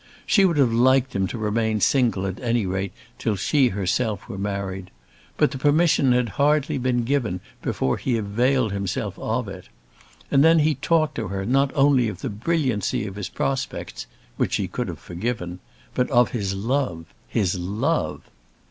[0.25, 4.39] She would have liked him to remain single at any rate till she herself were
[4.39, 4.89] married.
[5.37, 9.69] But the permission had been hardly given before he availed himself of it.
[10.31, 14.53] And then he talked to her not only of the brilliancy of his prospects, which
[14.53, 15.59] she could have forgiven,
[15.93, 18.23] but of his love his love!